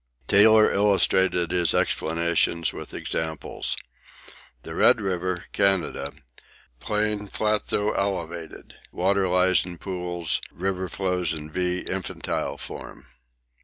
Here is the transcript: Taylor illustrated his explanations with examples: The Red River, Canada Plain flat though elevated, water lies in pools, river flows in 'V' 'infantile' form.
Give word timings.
Taylor 0.25 0.71
illustrated 0.73 1.51
his 1.51 1.75
explanations 1.75 2.73
with 2.73 2.91
examples: 2.91 3.77
The 4.63 4.73
Red 4.73 4.99
River, 4.99 5.43
Canada 5.53 6.11
Plain 6.79 7.27
flat 7.27 7.67
though 7.67 7.91
elevated, 7.91 8.77
water 8.91 9.27
lies 9.27 9.63
in 9.63 9.77
pools, 9.77 10.41
river 10.51 10.89
flows 10.89 11.33
in 11.33 11.51
'V' 11.51 11.85
'infantile' 11.87 12.57
form. 12.57 13.05